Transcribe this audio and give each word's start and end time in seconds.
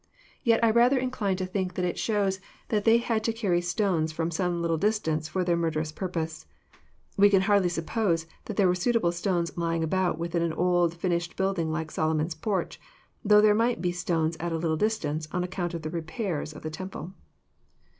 Yet 0.43 0.63
I 0.63 0.71
rather 0.71 0.97
incline 0.97 1.35
to 1.35 1.45
think 1.45 1.75
that 1.75 1.85
it 1.85 1.99
shows 1.99 2.39
that 2.69 2.85
they 2.85 2.97
had 2.97 3.23
to 3.23 3.31
carry 3.31 3.61
stones 3.61 4.11
from 4.11 4.31
some 4.31 4.59
little 4.59 4.79
distance 4.79 5.27
for 5.27 5.43
their 5.43 5.55
murderous 5.55 5.91
purpose. 5.91 6.47
We 7.17 7.29
can 7.29 7.41
hardly 7.43 7.69
suppose 7.69 8.25
there 8.45 8.65
were 8.67 8.73
suitable 8.73 9.11
stones 9.11 9.55
lying 9.55 9.83
about 9.83 10.17
within 10.17 10.41
an 10.41 10.53
old 10.53 10.95
finished 10.95 11.35
building 11.35 11.71
like 11.71 11.91
Solomon*s 11.91 12.33
porch, 12.33 12.79
though 13.23 13.41
there 13.41 13.53
might 13.53 13.79
be 13.79 13.91
stones 13.91 14.37
at 14.39 14.51
a 14.51 14.57
little 14.57 14.75
distance 14.75 15.27
on 15.31 15.43
account 15.43 15.75
of 15.75 15.83
the 15.83 15.91
repairs 15.91 16.51
of 16.51 16.63
the 16.63 16.71
temple. 16.71 17.13